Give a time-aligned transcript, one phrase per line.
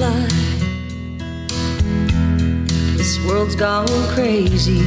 [0.00, 0.30] Like
[2.96, 4.80] this world's gone crazy.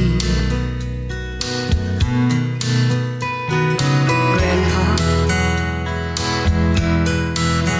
[4.34, 4.96] Grandpa,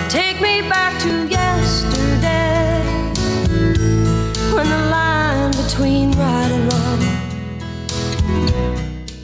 [0.09, 2.85] take me back to yesterday
[4.55, 7.01] when the line between right and wrong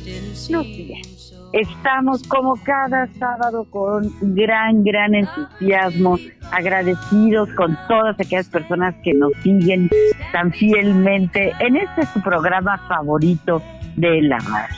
[0.04, 1.00] didn't Buenos seem días.
[1.04, 1.09] so
[1.52, 6.16] Estamos como cada sábado con gran, gran entusiasmo,
[6.52, 9.90] agradecidos con todas aquellas personas que nos siguen
[10.32, 13.60] tan fielmente en este su programa favorito
[13.96, 14.76] de la radio.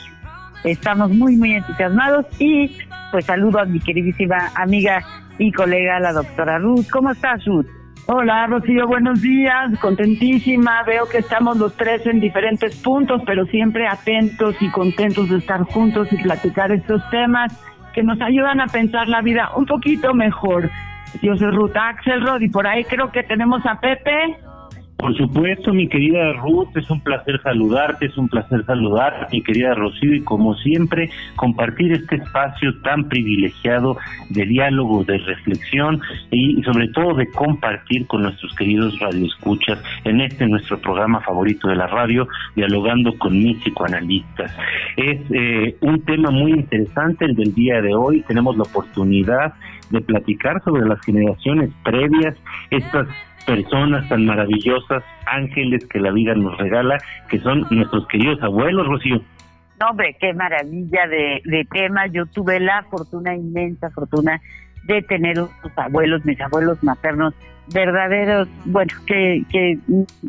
[0.63, 2.75] Estamos muy, muy entusiasmados y
[3.11, 5.03] pues saludo a mi queridísima amiga
[5.37, 6.85] y colega, la doctora Ruth.
[6.91, 7.67] ¿Cómo estás, Ruth?
[8.05, 13.87] Hola Rocío, buenos días, contentísima, veo que estamos los tres en diferentes puntos, pero siempre
[13.87, 17.57] atentos y contentos de estar juntos y platicar estos temas
[17.93, 20.69] que nos ayudan a pensar la vida un poquito mejor.
[21.21, 24.37] Yo soy Ruth Axelrod y por ahí creo que tenemos a Pepe.
[25.03, 29.73] Por supuesto, mi querida Ruth, es un placer saludarte, es un placer saludar, mi querida
[29.73, 33.97] Rocío, y como siempre, compartir este espacio tan privilegiado
[34.29, 35.99] de diálogo, de reflexión
[36.31, 41.75] y sobre todo de compartir con nuestros queridos radioescuchas en este nuestro programa favorito de
[41.75, 42.25] la radio,
[42.55, 44.55] dialogando con mis psicoanalistas.
[44.95, 49.53] Es eh, un tema muy interesante el del día de hoy, tenemos la oportunidad
[49.89, 52.37] de platicar sobre las generaciones previas,
[52.71, 53.09] estas
[53.45, 56.97] personas tan maravillosas, ángeles que la vida nos regala,
[57.29, 59.21] que son nuestros queridos abuelos, Rocío.
[59.79, 62.07] No, hombre, qué maravilla de, de tema.
[62.07, 64.39] Yo tuve la fortuna, inmensa fortuna,
[64.85, 67.33] de tener unos abuelos, mis abuelos maternos,
[67.73, 69.77] verdaderos, bueno, que, que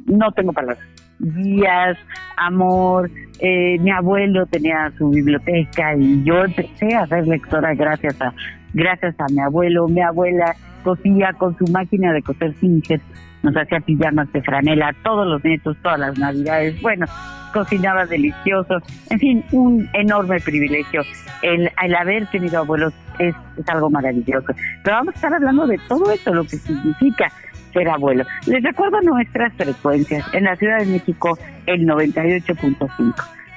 [0.07, 0.79] no tengo palabras.
[1.19, 1.99] Guías,
[2.37, 3.11] amor.
[3.41, 8.33] Eh, mi abuelo tenía su biblioteca y yo empecé a ser lectora gracias a
[8.73, 9.89] gracias a mi abuelo.
[9.89, 13.01] Mi abuela cosía con su máquina de coser Singer,
[13.43, 16.81] nos hacía pijamas de franela todos los nietos, todas las navidades.
[16.81, 17.07] Bueno,
[17.53, 18.79] cocinaba delicioso.
[19.11, 21.03] En fin, un enorme privilegio.
[21.43, 24.55] El, el haber tenido abuelos es, es algo maravilloso.
[24.83, 27.31] Pero vamos a estar hablando de todo esto, lo que significa
[27.73, 28.25] ser abuelo.
[28.47, 30.25] Les recuerdo nuestras frecuencias.
[30.33, 31.37] En la Ciudad de México,
[31.67, 33.15] el 98.5.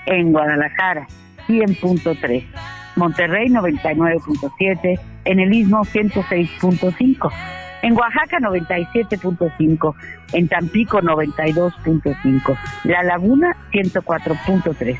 [0.07, 1.07] En Guadalajara,
[1.47, 2.43] 100.3.
[2.97, 7.31] Monterrey 99.7, en el Istmo 106.5,
[7.81, 9.95] en Oaxaca 97.5,
[10.33, 14.97] en Tampico 92.5, La Laguna 104.3,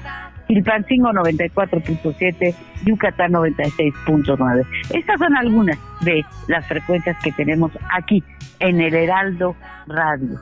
[0.47, 2.55] Silpancingo 94.7,
[2.85, 4.65] Yucatán 96.9.
[4.93, 8.21] Estas son algunas de las frecuencias que tenemos aquí
[8.59, 9.55] en el Heraldo
[9.87, 10.41] Radio.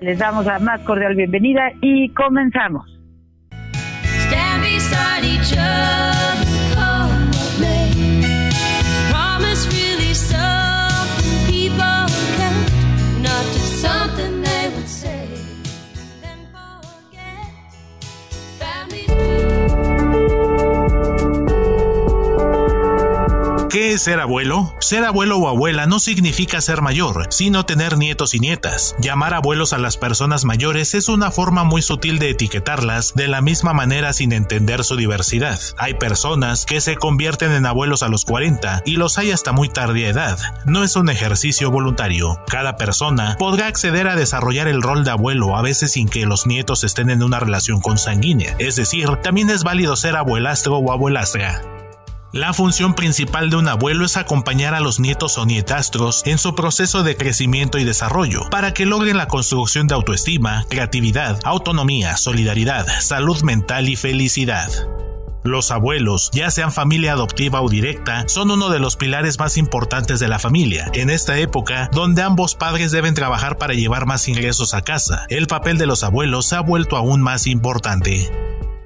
[0.00, 2.96] Les damos la más cordial bienvenida y comenzamos.
[23.98, 24.74] Ser abuelo?
[24.80, 28.94] Ser abuelo o abuela no significa ser mayor, sino tener nietos y nietas.
[28.98, 33.40] Llamar abuelos a las personas mayores es una forma muy sutil de etiquetarlas de la
[33.40, 35.58] misma manera sin entender su diversidad.
[35.78, 39.68] Hay personas que se convierten en abuelos a los 40 y los hay hasta muy
[39.68, 40.38] tardía edad.
[40.64, 42.40] No es un ejercicio voluntario.
[42.48, 46.46] Cada persona podrá acceder a desarrollar el rol de abuelo a veces sin que los
[46.46, 48.56] nietos estén en una relación consanguínea.
[48.58, 51.75] Es decir, también es válido ser abuelastro o abuelastra.
[52.36, 56.54] La función principal de un abuelo es acompañar a los nietos o nietastros en su
[56.54, 62.86] proceso de crecimiento y desarrollo, para que logren la construcción de autoestima, creatividad, autonomía, solidaridad,
[63.00, 64.70] salud mental y felicidad.
[65.44, 70.20] Los abuelos, ya sean familia adoptiva o directa, son uno de los pilares más importantes
[70.20, 70.90] de la familia.
[70.92, 75.46] En esta época, donde ambos padres deben trabajar para llevar más ingresos a casa, el
[75.46, 78.30] papel de los abuelos se ha vuelto aún más importante.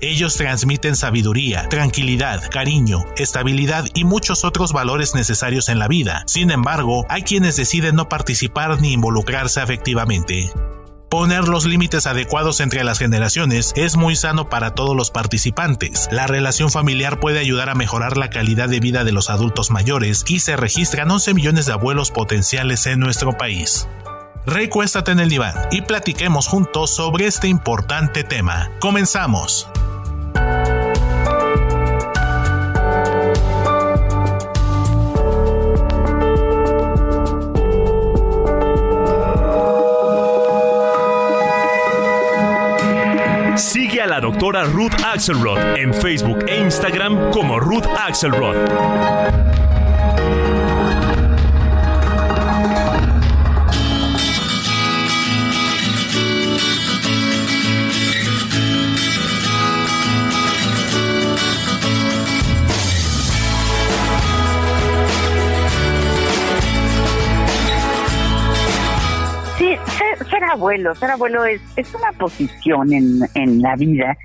[0.03, 6.23] Ellos transmiten sabiduría, tranquilidad, cariño, estabilidad y muchos otros valores necesarios en la vida.
[6.27, 10.51] Sin embargo, hay quienes deciden no participar ni involucrarse afectivamente.
[11.11, 16.09] Poner los límites adecuados entre las generaciones es muy sano para todos los participantes.
[16.13, 20.25] La relación familiar puede ayudar a mejorar la calidad de vida de los adultos mayores
[20.29, 23.87] y se registran 11 millones de abuelos potenciales en nuestro país.
[24.47, 28.71] Recuéstate en el diván y platiquemos juntos sobre este importante tema.
[28.81, 29.69] Comenzamos.
[44.51, 48.57] Ruth Axelrod en Facebook e Instagram como Ruth Axelrod.
[70.29, 74.17] ser abuelo, ser abuelo es, es una posición en, en la vida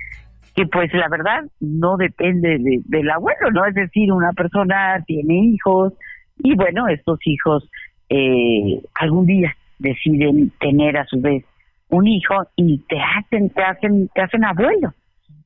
[0.56, 3.66] que pues la verdad no depende del abuelo, ¿no?
[3.66, 5.92] Es decir, una persona tiene hijos
[6.38, 7.68] y bueno, estos hijos
[8.08, 11.44] eh, algún día deciden tener a su vez
[11.90, 14.94] un hijo y te hacen, te hacen, te hacen abuelo.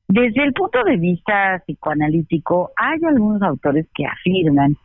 [0.07, 4.77] Desde el punto de vista psicoanalítico, hay algunos autores que afirman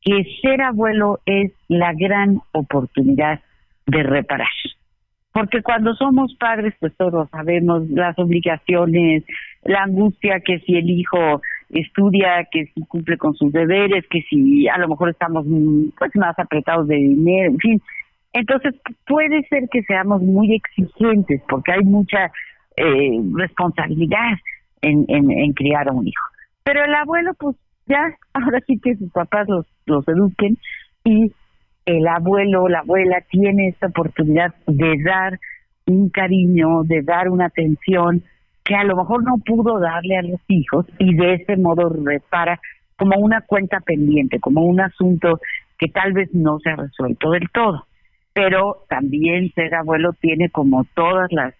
[0.00, 3.40] que ser abuelo es la gran oportunidad
[3.86, 4.48] de reparar
[5.32, 9.24] porque cuando somos padres, pues todos sabemos las obligaciones,
[9.62, 14.68] la angustia que si el hijo estudia, que si cumple con sus deberes, que si
[14.68, 17.82] a lo mejor estamos mm, pues más apretados de dinero, en fin.
[18.32, 18.74] Entonces
[19.06, 22.30] puede ser que seamos muy exigentes porque hay mucha
[22.76, 24.38] eh, responsabilidad
[24.82, 26.24] en, en, en criar a un hijo.
[26.64, 27.56] Pero el abuelo, pues
[27.86, 30.56] ya, ahora sí que sus papás los, los eduquen
[31.04, 31.32] y
[31.86, 35.38] el abuelo o la abuela tiene esta oportunidad de dar
[35.86, 38.22] un cariño, de dar una atención
[38.64, 42.60] que a lo mejor no pudo darle a los hijos y de ese modo repara
[42.96, 45.40] como una cuenta pendiente, como un asunto
[45.78, 47.86] que tal vez no se ha resuelto del todo.
[48.32, 51.54] Pero también ser abuelo tiene como todas las,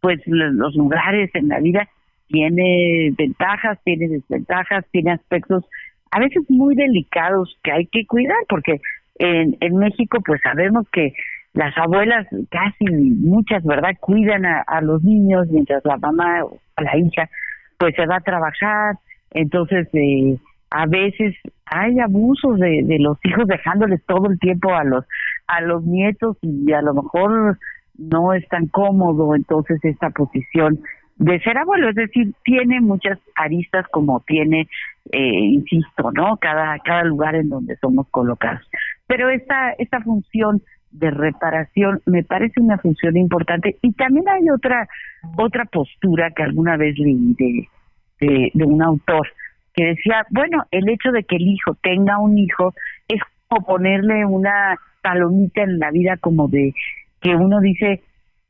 [0.00, 1.88] pues los lugares en la vida,
[2.28, 5.64] tiene ventajas, tiene desventajas, tiene aspectos
[6.10, 8.80] a veces muy delicados que hay que cuidar porque
[9.18, 11.12] en, en México, pues sabemos que
[11.56, 17.30] las abuelas, casi muchas, ¿verdad?, cuidan a, los niños mientras la mamá o la hija,
[17.78, 18.96] pues se va a trabajar.
[19.30, 20.36] Entonces, eh,
[20.70, 25.04] a veces hay abusos de, de los hijos dejándoles todo el tiempo a los
[25.46, 27.58] a los nietos y a lo mejor
[27.96, 30.80] no es tan cómodo entonces esta posición
[31.16, 34.68] de ser abuelo, es decir, tiene muchas aristas como tiene,
[35.12, 36.36] eh, insisto, ¿no?
[36.36, 38.68] Cada, cada lugar en donde somos colocados.
[39.06, 43.76] Pero esta, esta función de reparación me parece una función importante.
[43.82, 44.88] Y también hay otra
[45.36, 49.28] otra postura que alguna vez leí de, de, un autor
[49.74, 52.74] que decía bueno el hecho de que el hijo tenga un hijo
[53.08, 56.72] es como ponerle una palomita en la vida como de
[57.20, 58.02] que uno dice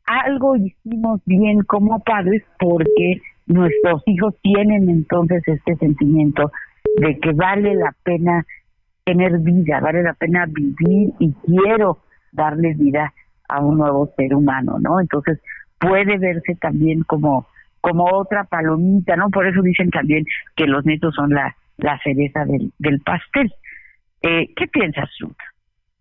[0.04, 6.52] algo hicimos bien como padres porque nuestros hijos tienen entonces este sentimiento
[6.98, 8.44] de que vale la pena
[9.04, 11.98] tener vida, vale la pena vivir y quiero
[12.36, 13.12] darle vida
[13.48, 15.00] a un nuevo ser humano, ¿no?
[15.00, 15.40] Entonces
[15.78, 17.46] puede verse también como
[17.80, 19.30] como otra palomita, ¿no?
[19.30, 20.24] Por eso dicen también
[20.56, 23.52] que los nietos son la, la cereza del, del pastel.
[24.22, 25.36] Eh, ¿Qué piensas, Ruth?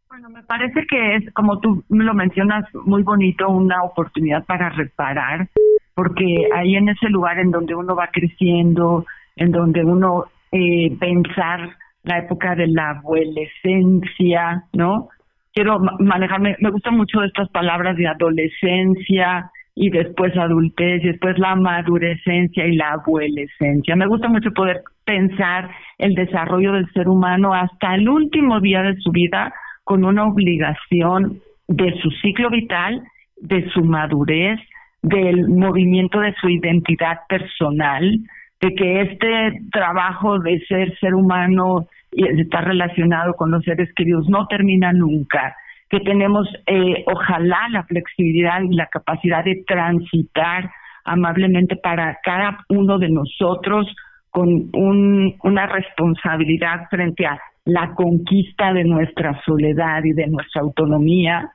[0.09, 5.47] Bueno, me parece que es, como tú lo mencionas, muy bonito, una oportunidad para reparar,
[5.93, 11.69] porque ahí en ese lugar en donde uno va creciendo, en donde uno eh, pensar
[12.01, 15.09] la época de la adolescencia, ¿no?
[15.55, 21.55] Quiero manejarme, me gustan mucho estas palabras de adolescencia y después adultez y después la
[21.55, 23.95] madurecencia y la abuelescencia.
[23.95, 28.97] Me gusta mucho poder pensar el desarrollo del ser humano hasta el último día de
[28.97, 29.53] su vida
[29.85, 33.01] con una obligación de su ciclo vital,
[33.37, 34.59] de su madurez,
[35.03, 38.19] del movimiento de su identidad personal,
[38.59, 44.27] de que este trabajo de ser ser humano y estar relacionado con los seres queridos
[44.29, 45.55] no termina nunca,
[45.89, 50.71] que tenemos eh, ojalá la flexibilidad y la capacidad de transitar
[51.03, 53.93] amablemente para cada uno de nosotros
[54.29, 61.51] con un, una responsabilidad frente a la conquista de nuestra soledad y de nuestra autonomía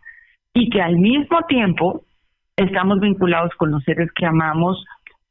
[0.52, 2.02] y que al mismo tiempo
[2.56, 4.84] estamos vinculados con los seres que amamos,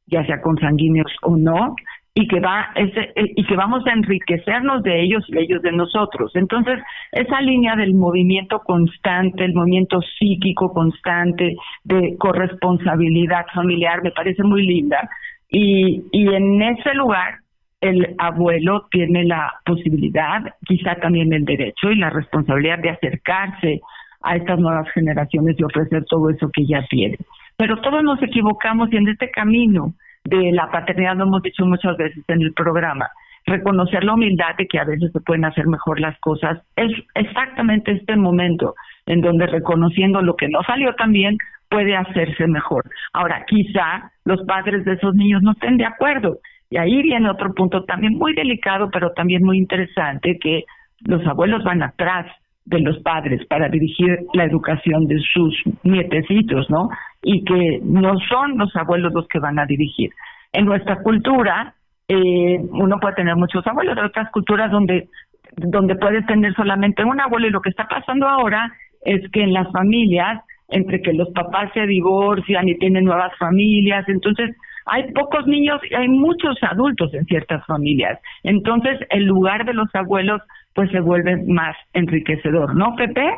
[0.06, 1.76] ya sea consanguíneos o no,
[2.20, 6.30] y que va eh, y que vamos a enriquecernos de ellos y ellos de nosotros.
[6.34, 6.78] Entonces,
[7.12, 14.66] esa línea del movimiento constante, el movimiento psíquico constante de corresponsabilidad familiar me parece muy
[14.66, 15.08] linda
[15.48, 17.38] y y en ese lugar
[17.80, 23.80] el abuelo tiene la posibilidad, quizá también el derecho y la responsabilidad de acercarse
[24.22, 27.16] a estas nuevas generaciones y ofrecer todo eso que ya tienen.
[27.56, 29.94] Pero todos nos equivocamos y en este camino
[30.30, 33.08] de la paternidad lo hemos dicho muchas veces en el programa.
[33.46, 37.92] Reconocer la humildad de que a veces se pueden hacer mejor las cosas es exactamente
[37.92, 38.74] este momento
[39.06, 41.36] en donde reconociendo lo que no salió tan bien
[41.68, 42.84] puede hacerse mejor.
[43.12, 46.38] Ahora, quizá los padres de esos niños no estén de acuerdo.
[46.68, 50.64] Y ahí viene otro punto también muy delicado, pero también muy interesante, que
[51.00, 52.26] los abuelos van atrás
[52.64, 56.88] de los padres para dirigir la educación de sus nietecitos, ¿no?
[57.22, 60.10] Y que no son los abuelos los que van a dirigir.
[60.52, 61.74] En nuestra cultura,
[62.08, 65.08] eh, uno puede tener muchos abuelos, hay otras culturas donde
[65.56, 68.72] donde puede tener solamente un abuelo y lo que está pasando ahora
[69.02, 74.08] es que en las familias, entre que los papás se divorcian y tienen nuevas familias,
[74.08, 74.54] entonces
[74.86, 78.18] hay pocos niños y hay muchos adultos en ciertas familias.
[78.42, 80.40] Entonces, el lugar de los abuelos
[80.74, 83.28] pues se vuelve más enriquecedor, ¿no, Pepe?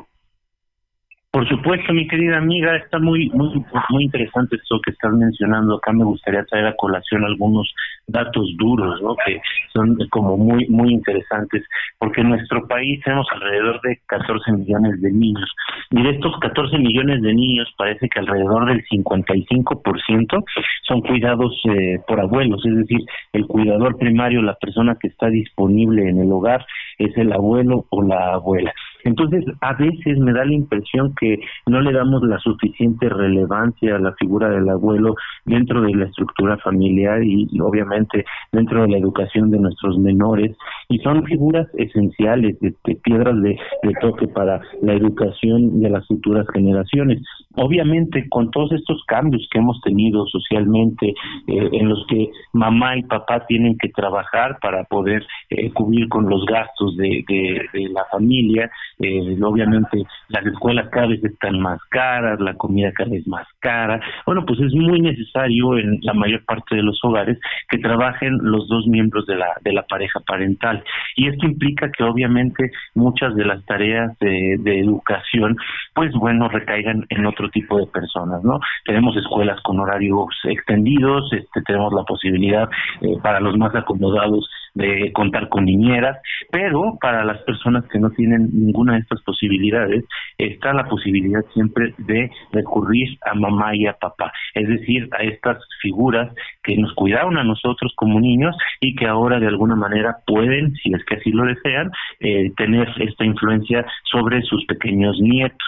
[1.32, 5.76] Por supuesto, mi querida amiga, está muy muy muy interesante esto que estás mencionando.
[5.76, 7.72] Acá me gustaría traer a colación algunos
[8.06, 9.16] datos duros, ¿no?
[9.24, 9.40] Que
[9.72, 11.64] son como muy muy interesantes,
[11.98, 15.50] porque en nuestro país tenemos alrededor de 14 millones de niños
[15.90, 20.44] y de estos 14 millones de niños parece que alrededor del 55%
[20.82, 23.00] son cuidados eh, por abuelos, es decir,
[23.32, 26.66] el cuidador primario, la persona que está disponible en el hogar
[26.98, 28.74] es el abuelo o la abuela.
[29.04, 33.98] Entonces, a veces me da la impresión que no le damos la suficiente relevancia a
[33.98, 39.50] la figura del abuelo dentro de la estructura familiar y, obviamente dentro de la educación
[39.50, 40.56] de nuestros menores
[40.88, 43.58] y son figuras esenciales de, piedras de,
[44.00, 47.20] toque para la educación de las futuras generaciones.
[47.56, 51.08] Obviamente con todos estos cambios que hemos tenido socialmente
[51.46, 56.28] eh, en los que mamá y papá tienen que trabajar para poder eh, cubrir con
[56.28, 62.40] los gastos de, de la familia, eh, obviamente las escuelas cada vez están más caras,
[62.40, 64.00] la comida cada vez más cara.
[64.26, 68.68] Bueno, pues es muy necesario en la mayor parte de los hogares que trabajen los
[68.68, 70.84] dos miembros de la, de la pareja parental.
[71.16, 75.56] Y esto implica que obviamente muchas de las tareas de, educación,
[75.94, 78.60] pues bueno, recaigan en otro tipo de personas, ¿no?
[78.84, 82.68] Tenemos escuelas con horarios extendidos, este, tenemos la posibilidad
[83.00, 86.18] eh, para los más acomodados de contar con niñeras,
[86.50, 90.04] pero para las personas que no tienen ninguna de estas posibilidades,
[90.38, 95.58] está la posibilidad siempre de recurrir a mamá y a papá, es decir, a estas
[95.80, 100.74] figuras que nos cuidaron a nosotros como niños y que ahora de alguna manera pueden,
[100.74, 105.58] si es que así lo desean, eh, tener esta influencia sobre sus pequeños nietos.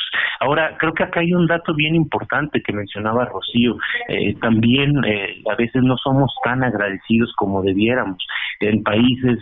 [0.41, 3.77] Ahora, creo que acá hay un dato bien importante que mencionaba Rocío.
[4.09, 8.25] Eh, también eh, a veces no somos tan agradecidos como debiéramos.
[8.61, 8.83] En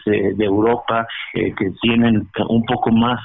[0.07, 3.21] eh, de Europa que tienen un poco más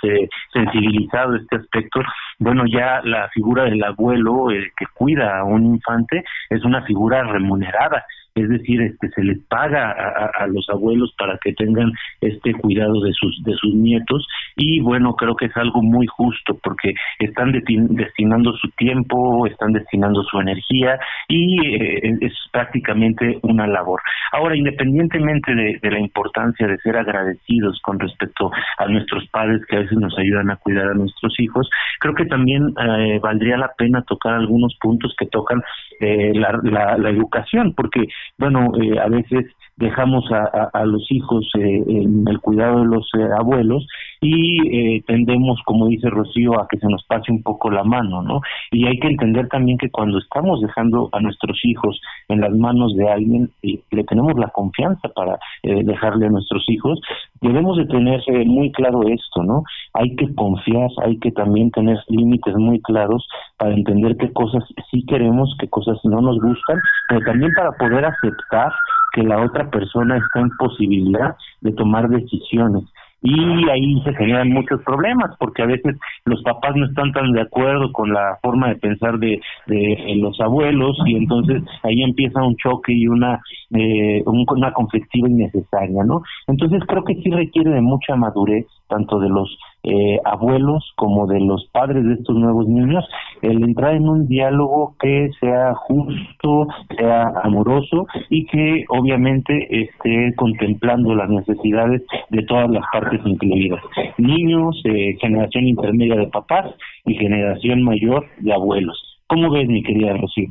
[0.53, 2.01] sensibilizado este aspecto,
[2.39, 8.05] bueno, ya la figura del abuelo que cuida a un infante es una figura remunerada
[8.37, 11.91] es decir, este se les paga a, los abuelos para que tengan
[12.21, 16.57] este cuidado de sus de sus nietos y bueno, creo que es algo muy justo
[16.61, 24.01] porque están destinando su tiempo, están destinando su energía y eh, es prácticamente una labor.
[24.31, 29.77] Ahora, independientemente de, de la importancia de ser agradecidos con respecto a nuestros padres que
[29.77, 31.67] a veces nos ayudan a cuidar a nuestros hijos,
[31.99, 35.61] creo que también eh, valdría la pena tocar algunos puntos que tocan
[35.99, 38.07] eh, la, la, la, educación, porque,
[38.37, 39.45] bueno, eh, a veces
[39.77, 43.85] dejamos a, los hijos eh, en el cuidado de los eh, abuelos
[44.19, 48.23] y eh, tendemos, como dice Rocío, a que se nos pase un poco la mano,
[48.23, 48.41] ¿no?
[48.71, 52.95] Y hay que entender también que cuando estamos dejando a nuestros hijos en las manos
[52.95, 56.99] de alguien y le tenemos la confianza para dejarle a nuestros hijos,
[57.41, 59.63] debemos de tener muy claro esto, ¿no?
[59.93, 65.05] Hay que confiar, hay que también tener límites muy claros para entender qué cosas sí
[65.05, 66.79] queremos, qué cosas no nos gustan,
[67.09, 68.71] pero también para poder aceptar
[69.17, 72.83] que la otra persona está en posibilidad de tomar decisiones.
[73.23, 77.41] Y ahí se generan muchos problemas porque a veces los papás no están tan de
[77.41, 82.55] acuerdo con la forma de pensar de, de los abuelos y entonces ahí empieza un
[82.57, 88.15] choque y una eh, una conflictiva innecesaria no entonces creo que sí requiere de mucha
[88.15, 89.57] madurez tanto de los
[89.89, 93.05] eh, abuelos como de los padres de estos nuevos niños
[93.41, 96.67] el entrar en un diálogo que sea justo
[96.97, 103.81] sea amoroso y que obviamente esté contemplando las necesidades de todas las partes incluidas.
[104.17, 106.65] Niños, eh, generación intermedia de papás
[107.05, 109.19] y generación mayor de abuelos.
[109.27, 110.49] ¿Cómo ves, mi querida Rocío?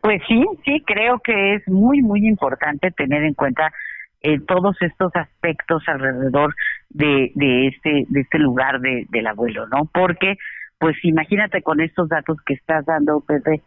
[0.00, 3.70] Pues sí, sí, creo que es muy, muy importante tener en cuenta
[4.22, 6.54] eh, todos estos aspectos alrededor
[6.90, 7.32] de,
[7.68, 9.88] este de este lugar de, del abuelo, ¿no?
[9.92, 10.36] Porque,
[10.78, 13.62] pues imagínate con estos datos que estás dando, Pepe,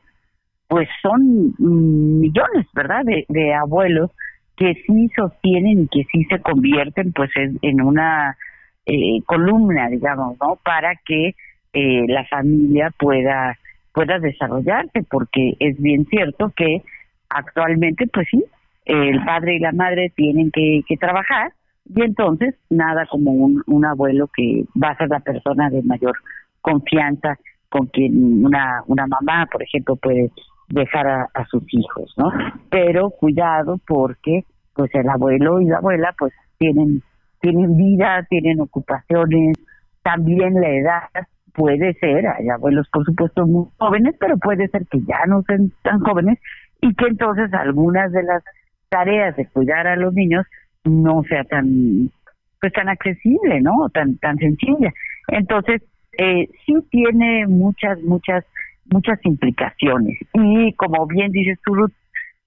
[0.68, 3.04] pues son millones, ¿verdad?
[3.06, 4.12] De, abuelos
[4.56, 8.38] que sí sostienen y que sí se convierten pues en, una
[8.86, 10.58] eh, columna, digamos, ¿no?
[10.64, 11.36] Para que
[11.74, 13.58] eh, la familia pueda
[13.94, 16.82] pueda desarrollarse, porque es bien cierto que
[17.30, 18.44] actualmente, pues sí,
[18.86, 21.54] el padre y la madre tienen que, que trabajar
[21.86, 26.14] y entonces nada como un, un abuelo que va a ser la persona de mayor
[26.62, 27.38] confianza
[27.70, 30.32] con quien una una mamá, por ejemplo, puede
[30.70, 32.32] dejar a, sus hijos, ¿no?
[32.70, 37.02] Pero cuidado porque pues el abuelo y la abuela pues tienen
[37.42, 39.58] tienen vida, tienen ocupaciones,
[40.02, 45.02] también la edad puede ser, hay abuelos por supuesto muy jóvenes, pero puede ser que
[45.02, 46.40] ya no sean tan jóvenes
[46.82, 48.44] y que entonces algunas de las
[48.94, 50.46] tareas de cuidar a los niños
[50.84, 52.12] no sea tan
[52.62, 53.90] pues tan accesible, ¿no?
[53.92, 54.94] Tan tan sencilla.
[55.30, 55.82] Entonces,
[56.18, 58.46] eh, sí tiene muchas muchas
[58.92, 60.20] muchas implicaciones.
[60.34, 61.74] Y como bien dices tú,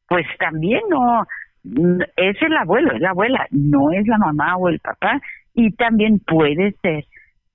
[0.08, 1.26] pues también no
[2.16, 5.20] es el abuelo, es la abuela, no es la mamá o el papá.
[5.52, 7.04] Y también puede ser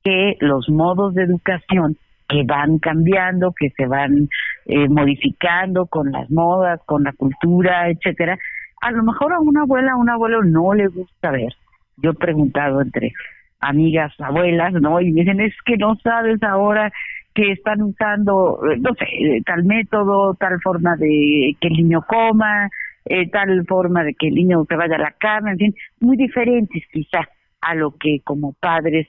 [0.03, 1.95] que los modos de educación
[2.27, 4.27] que van cambiando, que se van
[4.65, 8.37] eh, modificando con las modas, con la cultura, etcétera,
[8.81, 11.53] a lo mejor a una abuela, a un abuelo no le gusta ver.
[11.97, 13.13] Yo he preguntado entre
[13.59, 14.99] amigas, abuelas, ¿no?
[14.99, 16.91] Y me dicen, es que no sabes ahora
[17.33, 22.03] que están usando, eh, no sé, eh, tal método, tal forma de que el niño
[22.07, 22.69] coma,
[23.05, 26.17] eh, tal forma de que el niño se vaya a la cama, en fin, muy
[26.17, 27.27] diferentes quizás
[27.61, 29.07] a lo que como padres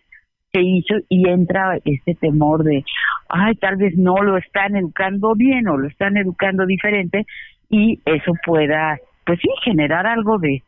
[0.53, 2.85] se hizo y entra este temor de,
[3.29, 7.27] ay, tal vez no lo están educando bien o lo están educando diferente
[7.71, 10.63] y eso pueda, pues sí, generar algo de,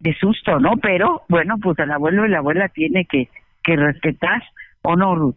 [0.00, 0.76] de susto, ¿no?
[0.76, 3.28] Pero bueno, pues el abuelo y la abuela tiene que,
[3.62, 4.42] que respetar,
[4.82, 5.36] ¿o no, Ruth?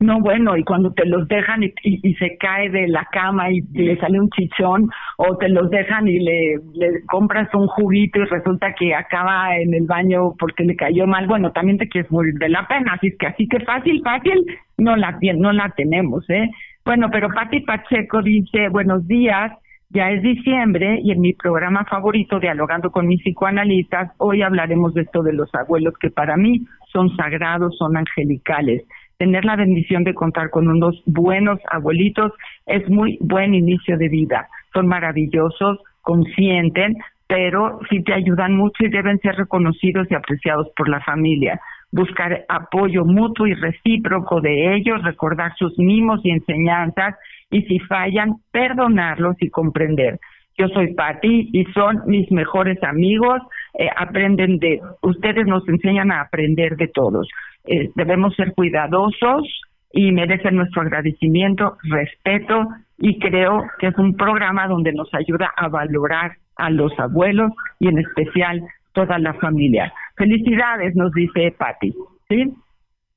[0.00, 3.98] No, bueno, y cuando te los dejan y, se cae de la cama y, le
[3.98, 8.72] sale un chichón, o te los dejan y le, le compras un juguito y resulta
[8.72, 12.48] que acaba en el baño porque le cayó mal, bueno, también te quieres morir de
[12.48, 14.42] la pena, así que así que fácil, fácil,
[14.78, 16.48] no la, no la tenemos, ¿eh?
[16.82, 19.52] Bueno, pero Pati Pacheco dice, buenos días,
[19.90, 25.02] ya es diciembre y en mi programa favorito, Dialogando con mis psicoanalistas, hoy hablaremos de
[25.02, 28.84] esto de los abuelos que para mí son sagrados, son angelicales
[29.20, 32.32] tener la bendición de contar con unos buenos abuelitos
[32.64, 34.48] es muy buen inicio de vida.
[34.72, 40.88] Son maravillosos, consienten, pero sí te ayudan mucho y deben ser reconocidos y apreciados por
[40.88, 41.60] la familia.
[41.92, 47.14] Buscar apoyo mutuo y recíproco de ellos, recordar sus mimos y enseñanzas
[47.50, 50.18] y si fallan, perdonarlos y comprender.
[50.56, 53.40] Yo soy Patti y son mis mejores amigos.
[53.78, 57.28] Eh, aprenden de, ustedes nos enseñan a aprender de todos.
[57.64, 64.68] Eh, debemos ser cuidadosos y merecen nuestro agradecimiento, respeto y creo que es un programa
[64.68, 69.92] donde nos ayuda a valorar a los abuelos y en especial toda la familia.
[70.16, 71.92] Felicidades, nos dice Patti.
[72.28, 72.52] ¿Sí?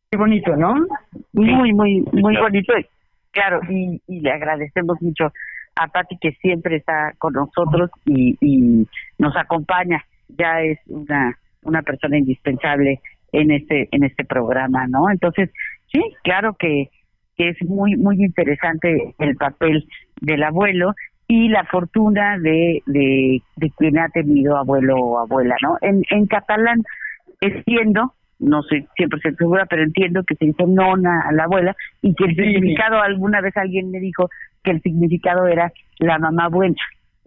[0.10, 0.76] Qué bonito, ¿no?
[1.34, 2.74] Muy, muy, muy bonito.
[3.34, 5.34] Claro, y, y le agradecemos mucho
[5.76, 10.06] a Patti que siempre está con nosotros y, y nos acompaña.
[10.30, 15.10] Ya es una, una persona indispensable en este en este programa, ¿no?
[15.10, 15.50] Entonces,
[15.92, 16.90] sí, claro que
[17.36, 19.88] que es muy, muy interesante el papel
[20.22, 20.94] del abuelo
[21.28, 25.78] y la fortuna de, de, de quien ha tenido abuelo o abuela, ¿no?
[25.82, 26.84] En, en catalán
[27.42, 32.14] entiendo, no soy 100% segura, pero entiendo que se dice nona a la abuela y
[32.14, 34.30] que el significado, alguna vez alguien me dijo
[34.64, 36.76] que el significado era la mamá buena,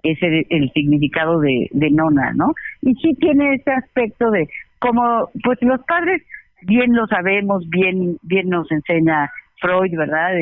[0.02, 2.54] ese es el significado de, de nona, ¿no?
[2.82, 6.22] Y sí tiene ese aspecto de como, pues los padres
[6.62, 10.32] bien lo sabemos, bien, bien nos enseña Freud, ¿verdad?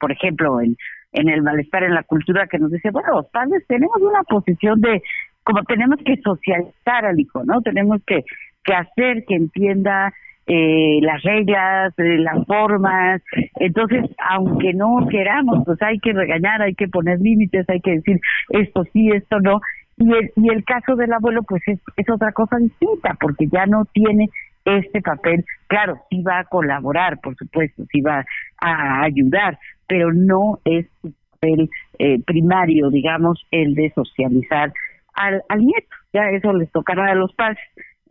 [0.00, 0.76] por ejemplo, en,
[1.12, 4.80] en el malestar en la cultura que nos dice, bueno, los padres tenemos una posición
[4.80, 5.02] de,
[5.44, 7.60] como tenemos que socializar al hijo, ¿no?
[7.60, 8.24] Tenemos que,
[8.64, 10.12] que hacer que entienda
[10.46, 13.22] eh, las reglas, eh, las formas.
[13.56, 18.20] Entonces, aunque no queramos, pues hay que regañar, hay que poner límites, hay que decir
[18.50, 19.60] esto sí, esto no.
[19.96, 23.66] Y el, y el caso del abuelo, pues es, es otra cosa distinta, porque ya
[23.66, 24.28] no tiene
[24.64, 28.24] este papel, claro, sí va a colaborar, por supuesto, sí va
[28.58, 34.72] a ayudar, pero no es su papel eh, primario, digamos, el de socializar
[35.14, 37.58] al, al nieto, ya eso les tocará a los padres.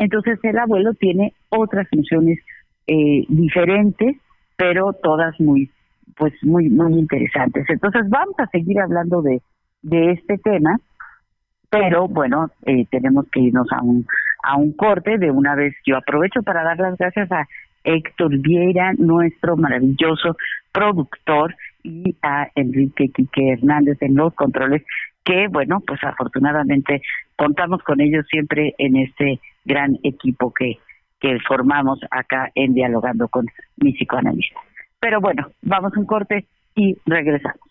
[0.01, 2.39] Entonces el abuelo tiene otras funciones
[2.87, 4.17] eh, diferentes,
[4.57, 5.69] pero todas muy,
[6.17, 7.65] pues muy, muy interesantes.
[7.69, 9.43] Entonces vamos a seguir hablando de,
[9.83, 10.75] de este tema,
[11.69, 14.07] pero bueno, eh, tenemos que irnos a un
[14.41, 15.19] a un corte.
[15.19, 17.47] De una vez yo aprovecho para dar las gracias a
[17.83, 20.35] Héctor Vieira, nuestro maravilloso
[20.71, 24.83] productor, y a Enrique Quique Hernández en los controles,
[25.23, 27.03] que bueno, pues afortunadamente
[27.35, 30.77] contamos con ellos siempre en este gran equipo que,
[31.19, 33.45] que formamos acá en Dialogando con
[33.77, 34.59] mi psicoanalista.
[34.99, 36.45] Pero bueno, vamos a un corte
[36.75, 37.70] y regresamos.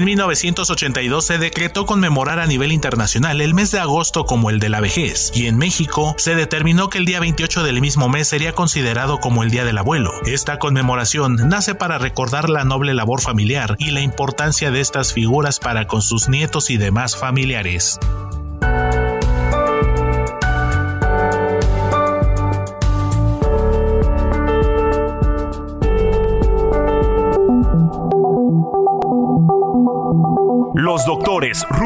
[0.00, 4.70] En 1982 se decretó conmemorar a nivel internacional el mes de agosto como el de
[4.70, 8.54] la vejez, y en México se determinó que el día 28 del mismo mes sería
[8.54, 10.14] considerado como el Día del Abuelo.
[10.24, 15.58] Esta conmemoración nace para recordar la noble labor familiar y la importancia de estas figuras
[15.58, 17.98] para con sus nietos y demás familiares.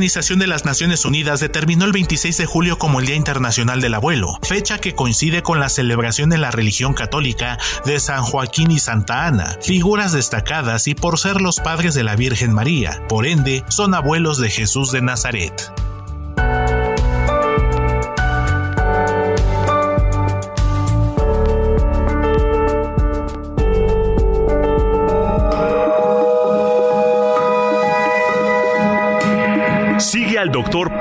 [0.00, 3.92] Organización de las Naciones Unidas determinó el 26 de julio como el Día Internacional del
[3.92, 8.78] Abuelo, fecha que coincide con la celebración de la religión católica de San Joaquín y
[8.78, 13.62] Santa Ana, figuras destacadas y por ser los padres de la Virgen María, por ende
[13.68, 15.70] son abuelos de Jesús de Nazaret.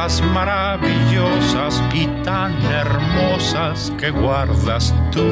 [0.00, 5.26] Cosas maravillosas y tan hermosas que guardas tú.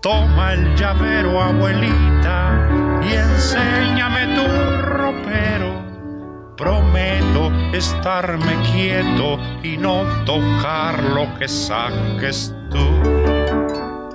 [0.00, 2.68] Toma el llavero, abuelita,
[3.02, 5.72] y enséñame tu ropero.
[6.56, 12.78] Prometo estarme quieto y no tocar lo que saques tú.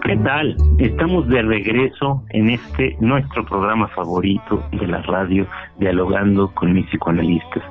[0.06, 0.56] ¿Qué tal?
[0.80, 5.46] Estamos de regreso en este nuestro programa favorito de la radio,
[5.80, 7.64] dialogando con mis psicoanalistas.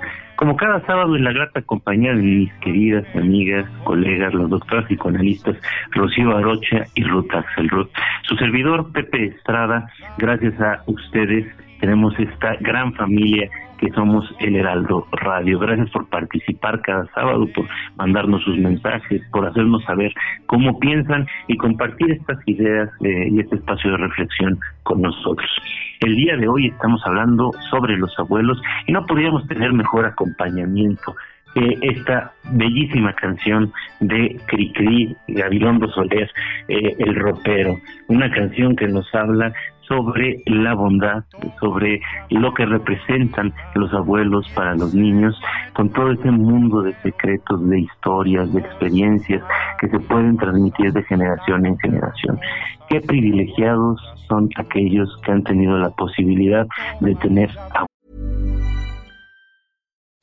[0.42, 5.56] Como cada sábado en la grata compañía de mis queridas amigas, colegas, los doctores psicoanalistas
[5.92, 7.86] Rocío Arocha y Ruth Axelrod.
[8.24, 11.46] Su servidor Pepe Estrada, gracias a ustedes
[11.78, 13.48] tenemos esta gran familia
[13.82, 15.58] que somos el Heraldo Radio.
[15.58, 17.66] Gracias por participar cada sábado, por
[17.96, 20.14] mandarnos sus mensajes, por hacernos saber
[20.46, 25.50] cómo piensan y compartir estas ideas eh, y este espacio de reflexión con nosotros.
[25.98, 31.16] El día de hoy estamos hablando sobre los abuelos y no podríamos tener mejor acompañamiento
[31.52, 36.30] que esta bellísima canción de Cricri, Gabilondo Soler,
[36.68, 39.52] eh, El Ropero, una canción que nos habla
[39.88, 41.24] sobre la bondad,
[41.60, 45.38] sobre lo que representan los abuelos para los niños,
[45.74, 49.42] con todo ese mundo de secretos, de historias, de experiencias
[49.80, 52.40] que se pueden transmitir de generación en generación.
[52.88, 56.66] Qué privilegiados son aquellos que han tenido la posibilidad
[57.00, 57.50] de tener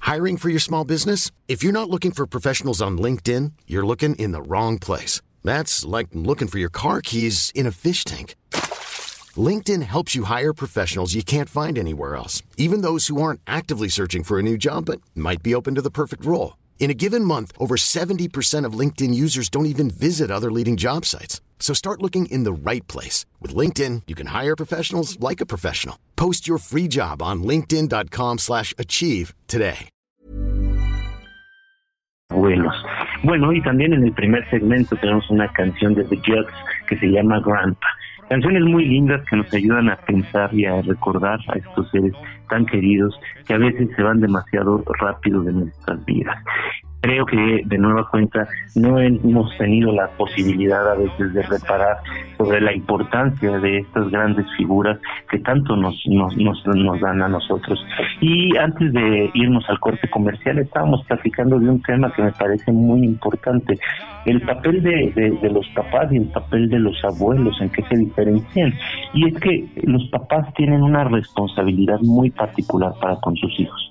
[0.10, 1.30] Hiring for your small business?
[1.48, 5.22] If you're not looking for professionals on LinkedIn, you're looking in the wrong place.
[5.44, 8.34] That's like looking for your car keys in a fish tank.
[9.40, 13.90] LinkedIn helps you hire professionals you can't find anywhere else, even those who aren't actively
[13.90, 16.58] searching for a new job but might be open to the perfect role.
[16.80, 21.06] In a given month, over 70% of LinkedIn users don't even visit other leading job
[21.06, 21.40] sites.
[21.60, 23.28] So start looking in the right place.
[23.40, 26.00] With LinkedIn, you can hire professionals like a professional.
[26.16, 29.90] Post your free job on linkedin.com slash achieve today.
[32.32, 32.76] Abuelos.
[33.24, 36.54] Bueno, y también en el primer segmento tenemos una canción de The Judds
[36.88, 37.88] que se llama Grandpa.
[38.30, 42.14] Canciones muy lindas que nos ayudan a pensar y a recordar a estos seres
[42.50, 46.38] tan queridos que a veces se van demasiado rápido de nuestras vidas
[47.02, 51.98] creo que de nueva cuenta no hemos tenido la posibilidad a veces de reparar
[52.38, 57.80] sobre la importancia de estas grandes figuras que tanto nos, nos, nos, dan a nosotros.
[58.22, 62.72] Y antes de irnos al corte comercial estábamos platicando de un tema que me parece
[62.72, 63.78] muy importante,
[64.26, 67.98] el papel de, de los papás y el papel de los abuelos, en qué se
[67.98, 68.74] diferencian.
[69.14, 73.90] Y es que los papás tienen una responsabilidad muy particular para con sus hijos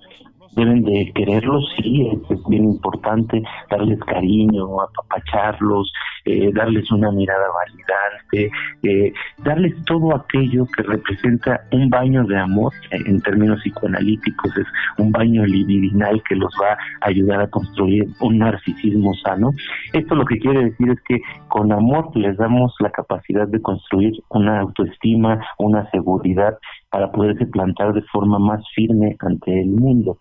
[0.58, 5.92] deben de quererlos, sí, es, bien importante darles cariño, apapacharlos,
[6.24, 8.50] eh, darles una mirada validante,
[8.82, 14.66] eh, darles todo aquello que representa un baño de amor, eh, en términos psicoanalíticos es
[14.98, 19.50] un baño libidinal que los va a ayudar a construir un narcisismo sano.
[19.92, 24.12] Esto lo que quiere decir es que con amor les damos la capacidad de construir
[24.30, 26.58] una autoestima, una seguridad
[26.90, 30.18] para poderse plantar de forma más firme ante el mundo.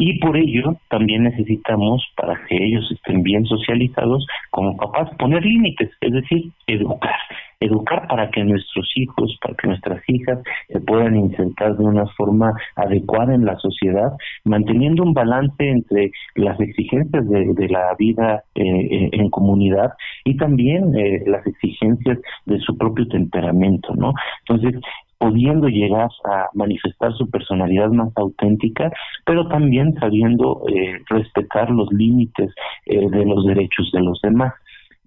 [0.00, 5.90] Y por ello también necesitamos, para que ellos estén bien socializados como papás, poner límites,
[6.00, 7.18] es decir, educar.
[7.58, 12.52] Educar para que nuestros hijos, para que nuestras hijas se puedan insertar de una forma
[12.76, 14.12] adecuada en la sociedad,
[14.44, 19.94] manteniendo un balance entre las exigencias de, la vida eh, eh, en comunidad
[20.24, 24.12] y también eh, las exigencias de su propio temperamento, ¿no?
[24.46, 24.80] Entonces,
[25.18, 28.90] pudiendo llegar a manifestar su personalidad más auténtica,
[29.24, 32.54] pero también sabiendo eh, respetar los límites
[32.86, 34.54] eh, de los derechos de los demás.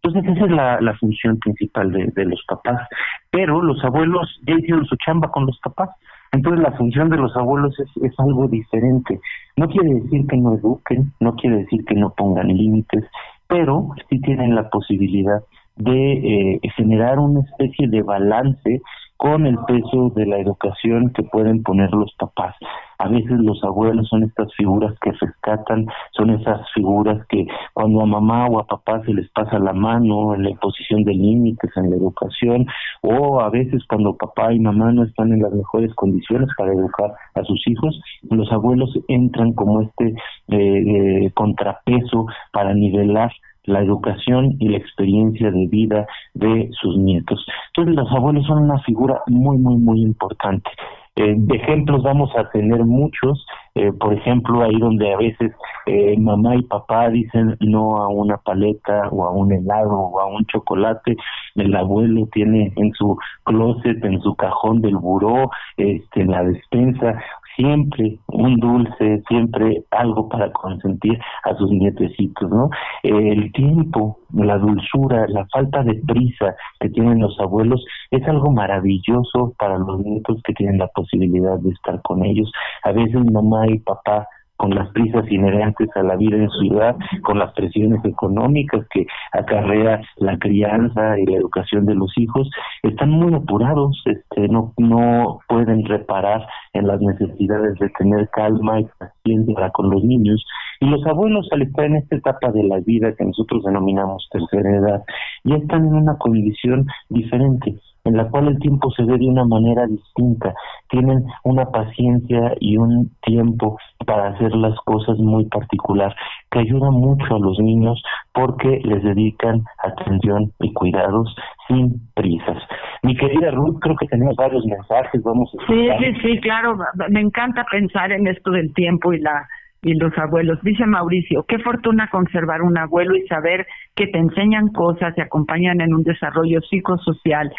[0.04, 2.88] Entonces esa es la, función principal de, de, los papás,
[3.30, 5.89] pero los abuelos ya hicieron su chamba con los papás,
[6.32, 9.19] entonces la función de los abuelos es, es algo diferente.
[9.58, 13.06] No quiere decir que no eduquen, no quiere decir que no pongan límites,
[13.47, 15.41] pero sí tienen la posibilidad
[15.76, 18.82] de eh, generar una especie de balance
[19.21, 22.55] con el peso de la educación que pueden poner los papás.
[22.97, 28.07] A veces los abuelos son estas figuras que rescatan, son esas figuras que cuando a
[28.07, 31.91] mamá o a papá se les pasa la mano en la imposición de límites en
[31.91, 32.65] la educación,
[33.03, 37.13] o a veces cuando papá y mamá no están en las mejores condiciones para educar
[37.36, 40.15] a sus hijos, los abuelos entran como este
[40.47, 43.31] eh, eh contrapeso para nivelar
[43.65, 47.45] la educación y la experiencia de vida de sus nietos.
[47.67, 50.69] Entonces los abuelos son una figura muy, muy, muy importante.
[51.17, 53.45] Eh, de ejemplos vamos a tener muchos,
[53.76, 55.52] eh, por ejemplo, ahí donde a veces
[55.86, 60.28] eh, mamá y papá dicen no a una paleta o a un helado o a
[60.28, 61.17] un chocolate,
[61.56, 67.21] el abuelo tiene en su closet, en su cajón del buró, este, en la despensa,
[67.62, 72.69] siempre un dulce, siempre algo para consentir a sus nietecitos, ¿no?
[73.04, 79.54] El tiempo, la dulzura, la falta de prisa que tienen los abuelos es algo maravilloso
[79.60, 82.52] para los nietos que tienen la posibilidad de estar con ellos.
[82.84, 84.28] A veces mamá y papá
[84.62, 90.00] con las prisas inherentes a la vida en ciudad, con las presiones económicas que acarrea
[90.17, 92.47] la crianza y la educación de los hijos,
[92.84, 98.86] están muy apurados, este, no, no pueden reparar en las necesidades de tener calma y
[99.00, 100.45] paciencia con los niños.
[100.80, 104.78] Y los abuelos, al estar en esta etapa de la vida que nosotros denominamos tercera
[104.78, 105.02] edad,
[105.43, 109.45] ya están en una condición diferente en la cual el tiempo se ve de una
[109.45, 110.53] manera distinta,
[110.89, 116.15] tienen una paciencia y un tiempo para hacer las cosas muy particular,
[116.49, 118.01] que ayuda mucho a los niños
[118.33, 121.35] porque les dedican atención y cuidados
[121.67, 122.57] sin prisas.
[123.03, 126.77] Mi querida Ruth, creo que tenemos varios mensajes, vamos a Sí, sí, sí, claro,
[127.09, 129.47] me encanta pensar en esto del tiempo y la
[129.83, 130.59] y los abuelos.
[130.61, 135.81] Dice Mauricio, qué fortuna conservar un abuelo y saber que te enseñan cosas y acompañan
[135.81, 137.51] en un desarrollo psicosocial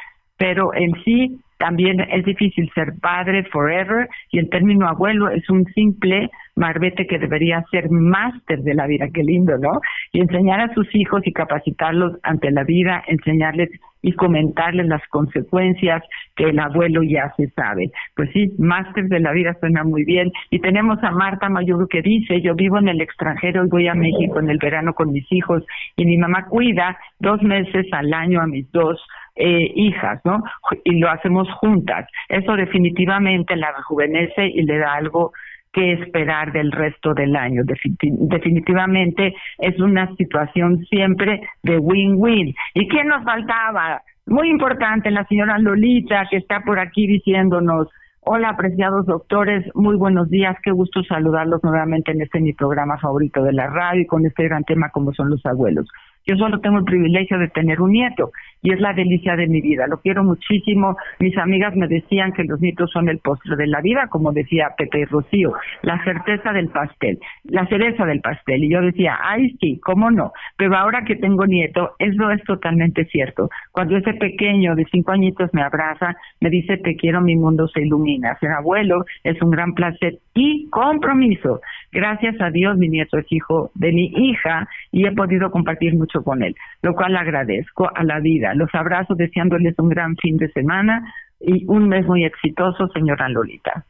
[0.42, 5.64] pero en sí también es difícil ser padre forever y el término abuelo es un
[5.66, 9.81] simple marbete que debería ser máster de la vida, qué lindo, ¿no?
[10.11, 13.70] Y enseñar a sus hijos y capacitarlos ante la vida, enseñarles
[14.03, 16.03] y comentarles las consecuencias
[16.37, 17.91] que el abuelo ya se sabe.
[18.17, 20.31] Pues sí, máster de la vida suena muy bien.
[20.51, 23.95] Y tenemos a Marta Mayuru que dice, yo vivo en el extranjero y voy a
[23.95, 25.65] México en el verano con mis hijos
[25.97, 29.01] y mi mamá cuida dos meses al año a mis dos
[29.35, 30.43] eh, hijas, ¿no?
[30.85, 32.07] Y lo hacemos juntas.
[32.29, 35.33] Eso definitivamente la rejuvenece y le da algo
[35.72, 37.62] que esperar del resto del año.
[37.64, 42.54] Definitivamente es una situación siempre de win-win.
[42.74, 44.02] ¿Y quién nos faltaba?
[44.26, 47.88] Muy importante, la señora Lolita, que está por aquí diciéndonos,
[48.20, 53.42] hola apreciados doctores, muy buenos días, qué gusto saludarlos nuevamente en este mi programa favorito
[53.42, 55.88] de la radio y con este gran tema como son los abuelos.
[56.24, 58.30] Yo solo tengo el privilegio de tener un nieto
[58.62, 59.87] y es la delicia de mi vida.
[59.88, 60.96] Lo quiero muchísimo.
[61.18, 64.70] Mis amigas me decían que los nietos son el postre de la vida, como decía
[64.79, 68.64] Pepe Rocío, la certeza del pastel, la cereza del pastel.
[68.64, 70.33] Y yo decía, ay, sí, cómo no.
[70.57, 73.51] Pero ahora que tengo nieto, eso es totalmente cierto.
[73.72, 77.83] Cuando ese pequeño de cinco añitos me abraza, me dice, te quiero, mi mundo se
[77.83, 78.37] ilumina.
[78.38, 81.61] Ser abuelo es un gran placer y compromiso.
[81.90, 86.22] Gracias a Dios, mi nieto es hijo de mi hija y he podido compartir mucho
[86.22, 90.51] con él, lo cual agradezco a la vida los abrazo deseándoles un gran fin de
[90.53, 93.85] semana y un mes muy exitoso, señora Lolita.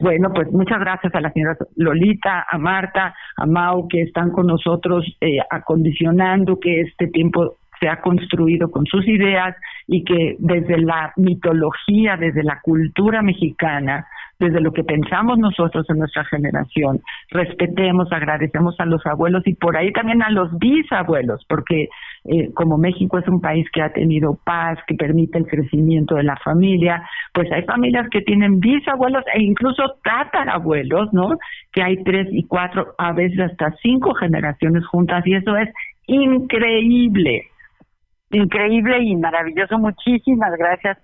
[0.00, 4.46] Bueno, pues muchas gracias a la señora Lolita, a Marta, a Mau, que están con
[4.46, 9.56] nosotros eh, acondicionando que este tiempo se ha construido con sus ideas
[9.86, 14.06] y que desde la mitología, desde la cultura mexicana,
[14.38, 19.76] desde lo que pensamos nosotros en nuestra generación, respetemos, agradecemos a los abuelos y por
[19.76, 21.88] ahí también a los bisabuelos, porque
[22.24, 26.22] eh, como México es un país que ha tenido paz, que permite el crecimiento de
[26.22, 31.30] la familia, pues hay familias que tienen bisabuelos e incluso tatarabuelos, ¿no?
[31.72, 35.68] Que hay tres y cuatro, a veces hasta cinco generaciones juntas y eso es
[36.06, 37.46] increíble
[38.30, 39.78] increíble y maravilloso.
[39.78, 40.98] Muchísimas gracias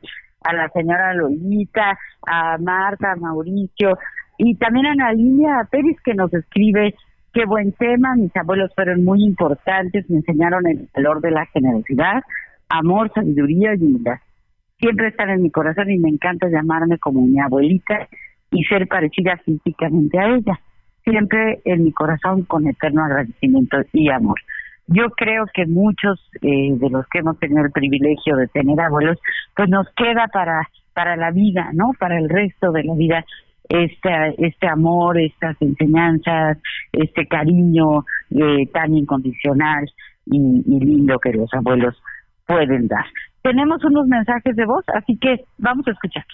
[0.44, 3.98] a la señora Lolita, a Marta, a Mauricio
[4.38, 6.94] y también a Ana Línea Pérez que nos escribe
[7.32, 12.22] qué buen tema, mis abuelos fueron muy importantes, me enseñaron el valor de la generosidad,
[12.68, 14.18] amor, sabiduría y humildad.
[14.78, 18.08] Siempre están en mi corazón y me encanta llamarme como mi abuelita
[18.50, 20.60] y ser parecida físicamente a ella.
[21.02, 24.38] Siempre en mi corazón con eterno agradecimiento y amor.
[24.86, 29.18] Yo creo que muchos eh, de los que hemos tenido el privilegio de tener abuelos,
[29.56, 31.90] pues nos queda para para la vida, ¿no?
[31.98, 33.24] Para el resto de la vida
[33.68, 36.58] este este amor, estas enseñanzas,
[36.92, 39.90] este cariño eh, tan incondicional
[40.26, 42.00] y, y lindo que los abuelos
[42.46, 43.06] pueden dar.
[43.42, 46.24] Tenemos unos mensajes de voz, así que vamos a escuchar.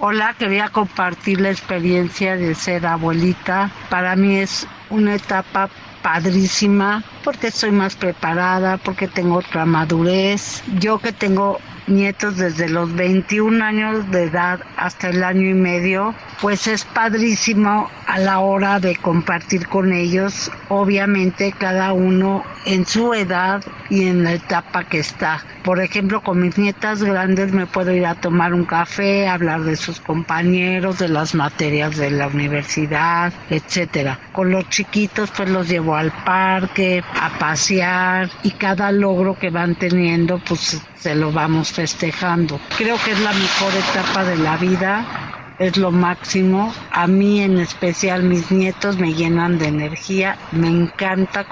[0.00, 3.70] Hola, quería compartir la experiencia de ser abuelita.
[3.90, 5.68] Para mí es una etapa
[6.02, 10.62] padrísima porque soy más preparada, porque tengo otra madurez.
[10.80, 16.14] Yo que tengo nietos desde los 21 años de edad hasta el año y medio,
[16.40, 23.14] pues es padrísimo a la hora de compartir con ellos, obviamente cada uno en su
[23.14, 25.44] edad y en la etapa que está.
[25.64, 29.76] Por ejemplo, con mis nietas grandes me puedo ir a tomar un café, hablar de
[29.76, 34.18] sus compañeros, de las materias de la universidad, etcétera.
[34.32, 39.74] Con los chiquitos pues los llevo al parque, a pasear y cada logro que van
[39.74, 42.60] teniendo pues se lo vamos festejando.
[42.78, 46.72] Creo que es la mejor etapa de la vida, es lo máximo.
[46.92, 51.44] A mí en especial mis nietos me llenan de energía, me encanta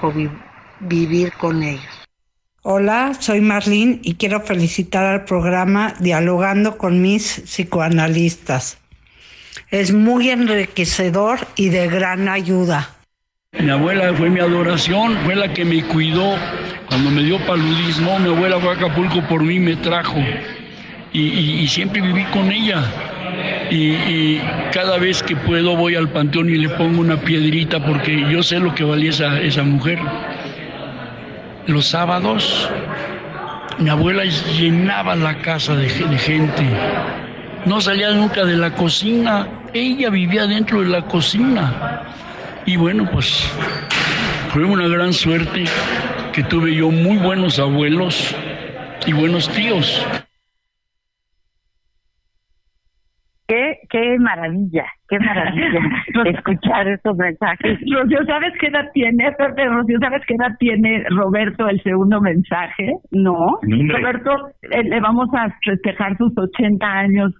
[0.79, 1.83] vivir con ellos.
[2.63, 8.77] Hola, soy Marlene y quiero felicitar al programa Dialogando con mis psicoanalistas.
[9.69, 13.00] Es muy enriquecedor y de gran ayuda.
[13.59, 16.37] Mi abuela fue mi adoración, fue la que me cuidó.
[16.87, 20.23] Cuando me dio paludismo, mi abuela fue a Acapulco por mí, me trajo.
[21.11, 22.81] Y, siempre viví con ella.
[23.69, 24.39] Y,
[24.71, 28.57] cada vez que puedo voy al panteón y le pongo una piedrita porque yo sé
[28.57, 29.99] lo que valía esa, mujer.
[31.67, 32.69] Los sábados,
[33.79, 36.63] mi abuela llenaba la casa de gente.
[37.65, 39.45] No salía nunca de la cocina.
[39.73, 42.05] Ella vivía dentro de la cocina.
[42.65, 43.27] Y bueno, pues
[44.49, 45.63] fue una gran suerte
[46.33, 48.35] que tuve yo muy buenos abuelos
[49.05, 50.07] y buenos tíos.
[53.47, 55.81] Qué, qué maravilla, qué maravilla
[56.25, 57.79] escuchar estos mensajes.
[57.91, 59.29] Rocío, ¿sabes qué edad tiene?
[59.37, 62.93] Rocío, ¿sabes qué edad tiene Roberto el segundo mensaje?
[63.09, 63.59] No.
[63.61, 67.33] Roberto, eh, le vamos a festejar sus 80 años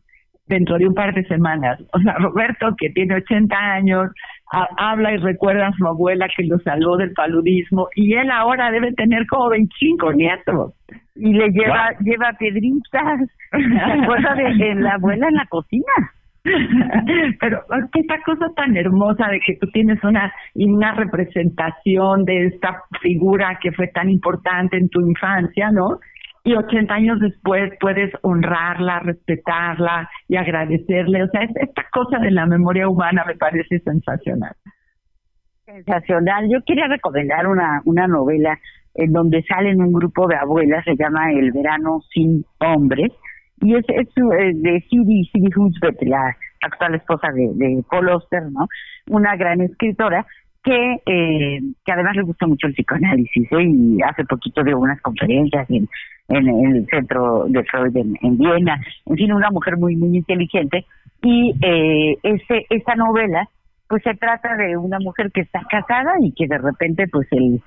[0.47, 1.80] dentro de un par de semanas.
[1.93, 4.11] O sea, Roberto, que tiene 80 años,
[4.52, 8.91] habla y recuerda a su abuela que lo salvó del paludismo y él ahora debe
[8.93, 10.74] tener como 25 nietos.
[11.16, 13.20] Y le lleva lleva piedritas,
[13.52, 15.93] se acuerda de, la abuela en la cocina.
[17.39, 17.62] Pero
[17.93, 23.72] esta cosa tan hermosa de que tú tienes una, una representación de esta figura que
[23.72, 25.99] fue tan importante en tu infancia, ¿no?
[26.44, 31.24] Y 80 años después puedes honrarla, respetarla y agradecerle.
[31.24, 34.56] O sea, esta cosa de la memoria humana me parece sensacional.
[35.66, 36.50] Sensacional.
[36.50, 38.58] Yo quería recomendar una, una novela
[38.96, 43.12] en donde salen un grupo de abuelas, se llama El verano sin hombres,
[43.62, 45.52] y es, es eh, de Cindy, Cindy
[46.08, 48.68] la actual esposa de, de Paul Oster, ¿no?
[49.10, 50.26] Una gran escritora,
[50.64, 53.64] que, eh, que además le gusta mucho el psicoanálisis ¿eh?
[53.64, 55.88] y hace poquito dio unas conferencias en,
[56.30, 60.86] en, el centro de Freud en, Viena, en fin, una mujer muy, muy inteligente.
[61.24, 63.47] Y eh, ese, esa novela
[63.88, 67.62] pues se trata de una mujer que está casada y que de repente pues el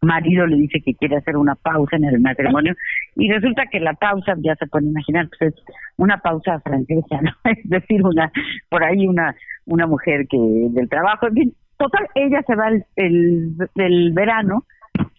[0.00, 2.74] marido le dice que quiere hacer una pausa en el matrimonio.
[3.16, 5.64] Y resulta que la pausa ya se puede imaginar pues es
[5.96, 8.32] una pausa francesa no es decir una
[8.68, 9.34] por ahí una
[9.66, 14.64] una mujer que del trabajo en fin Total, ella se va el, el, verano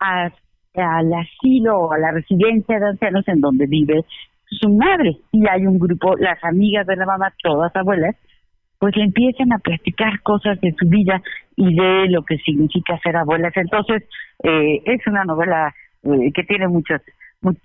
[0.02, 0.30] a,
[0.76, 4.04] al asilo o a la residencia de ancianos en donde vive
[4.46, 5.18] su madre.
[5.32, 8.16] Y hay un grupo, las amigas de la mamá, todas abuelas,
[8.78, 11.22] pues le empiezan a platicar cosas de su vida
[11.56, 13.56] y de lo que significa ser abuelas.
[13.56, 14.04] Entonces,
[14.44, 17.02] eh, es una novela eh, que tiene muchos,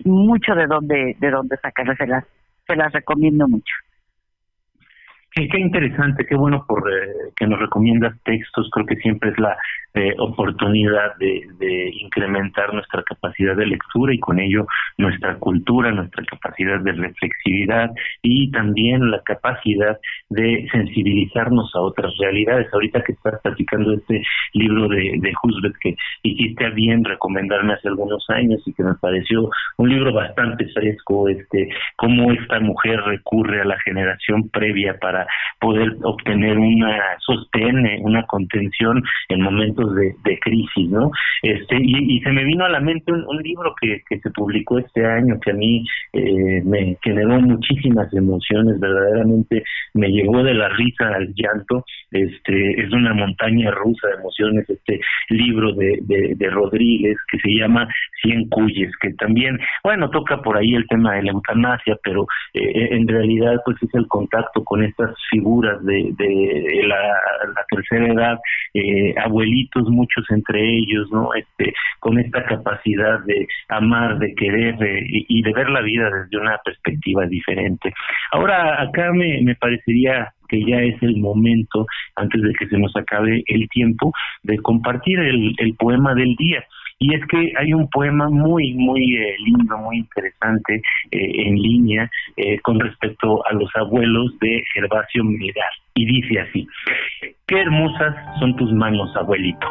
[0.04, 2.06] mucho de dónde, de dónde sacarlas, se
[2.66, 3.74] se las recomiendo mucho.
[5.34, 8.68] Qué, qué interesante, qué bueno por eh, que nos recomiendas textos.
[8.70, 9.56] Creo que siempre es la
[9.94, 14.66] eh, oportunidad de, de, incrementar nuestra capacidad de lectura y con ello
[14.96, 17.90] nuestra cultura, nuestra capacidad de reflexividad
[18.22, 19.98] y también la capacidad
[20.30, 22.66] de sensibilizarnos a otras realidades.
[22.72, 24.22] Ahorita que estás platicando este
[24.52, 25.32] libro de, de
[25.80, 31.28] que hiciste bien recomendarme hace algunos años y que me pareció un libro bastante fresco,
[31.28, 35.23] este, cómo esta mujer recurre a la generación previa para
[35.60, 41.10] poder obtener una sostén, una contención en momentos de, crisis, ¿no?
[41.42, 45.06] Este y, se me vino a la mente un, libro que, que, se publicó este
[45.06, 49.62] año que a mí eh, me generó muchísimas emociones, verdaderamente
[49.94, 51.84] me llevó de la risa al llanto.
[52.10, 55.00] Este es una montaña rusa de emociones este
[55.30, 57.88] libro de, de, Rodríguez que se llama
[58.22, 62.88] Cien Cuyes, que también, bueno, toca por ahí el tema de la eutanasia, pero eh,
[62.92, 66.96] en realidad pues es el contacto con estas figuras de, de la,
[67.70, 68.38] tercera edad,
[68.74, 71.34] eh, abuelitos, muchos entre ellos, ¿no?
[71.34, 76.58] Este, con esta capacidad de amar, de querer y, de ver la vida desde una
[76.64, 77.92] perspectiva diferente.
[78.32, 81.86] Ahora, acá me, me parecería que ya es el momento,
[82.16, 84.12] antes de que se nos acabe el tiempo,
[84.42, 86.64] de compartir el poema del día
[86.98, 90.80] y es que hay un poema muy, muy eh, lindo, muy interesante
[91.10, 95.70] eh, en línea eh, con respecto a los abuelos de Gervasio Milgar.
[95.94, 96.66] Y dice así,
[97.46, 99.66] qué hermosas son tus manos, abuelito.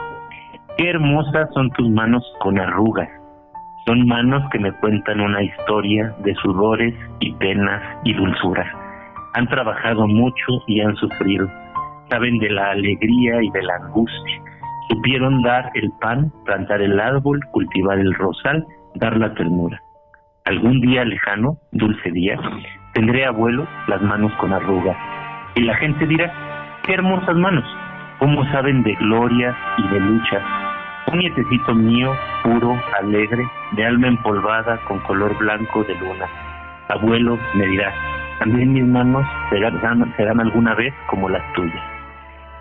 [0.78, 3.10] Qué hermosas son tus manos con arrugas.
[3.86, 8.68] Son manos que me cuentan una historia de sudores y penas y dulzuras.
[9.34, 11.50] Han trabajado mucho y han sufrido.
[12.10, 14.53] Saben de la alegría y de la angustia
[14.94, 18.64] Supieron dar el pan, plantar el árbol, cultivar el rosal,
[18.94, 19.82] dar la ternura.
[20.46, 22.40] Algún día lejano, dulce día,
[22.94, 24.96] tendré abuelo las manos con arrugas.
[25.56, 26.32] Y la gente dirá,
[26.84, 27.66] qué hermosas manos,
[28.20, 30.40] cómo saben de gloria y de lucha.
[31.12, 32.14] Un nietecito mío,
[32.44, 36.28] puro, alegre, de alma empolvada con color blanco de luna.
[36.90, 37.92] Abuelo, me dirá,
[38.38, 41.93] también mis manos serán alguna vez como las tuyas.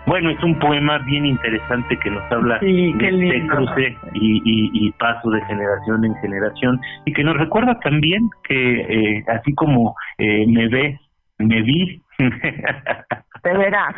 [0.05, 5.41] Bueno, es un poema bien interesante que nos habla de este cruce y, paso de
[5.45, 10.99] generación en generación y que nos recuerda también que eh, así como eh, me ve,
[11.39, 12.01] me vi.
[13.43, 13.95] Te verás.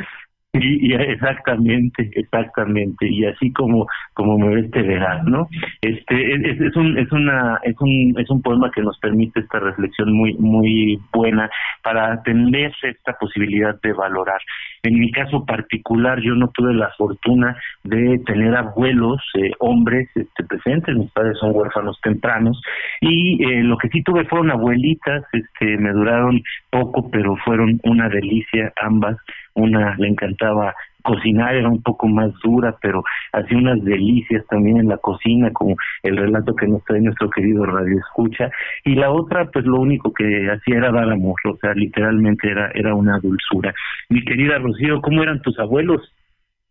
[0.62, 5.48] Y, exactamente, exactamente, y así como como me ves te verás, ¿no?
[5.82, 10.14] Este es, un es una es un es un poema que nos permite esta reflexión
[10.14, 11.50] muy muy buena
[11.84, 14.40] para tener esta posibilidad de valorar.
[14.84, 20.44] En mi caso particular, yo no tuve la fortuna de tener abuelos eh, hombres este,
[20.46, 22.62] presentes, mis padres son huérfanos tempranos
[23.02, 28.08] y eh, lo que sí tuve fueron abuelitas, este me duraron poco, pero fueron una
[28.10, 29.18] delicia ambas
[29.56, 30.76] una le encantaba
[31.06, 35.76] cocinar, era un poco más dura, pero hacía unas delicias también en la cocina, como
[36.04, 38.50] el relato que nos trae nuestro querido Radio Escucha,
[38.84, 42.72] y la otra, pues lo único que hacía era dar amor, o sea, literalmente era,
[42.74, 43.74] era una dulzura.
[44.10, 46.02] Mi querida Rocío, ¿cómo eran tus abuelos?